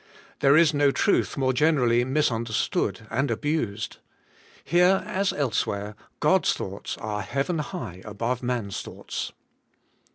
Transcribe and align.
There 0.39 0.57
is 0.57 0.73
no 0.73 0.89
truth 0.89 1.37
more 1.37 1.53
generally 1.53 2.03
misunderstood 2.03 3.05
and 3.11 3.29
abused. 3.29 3.97
Here, 4.63 5.03
as 5.05 5.31
elsewhere, 5.31 5.95
God's 6.19 6.53
thoughts 6.53 6.97
are 6.97 7.21
heaven 7.21 7.59
high 7.59 8.01
above 8.03 8.41
man's 8.41 8.81
thoughts. 8.81 9.31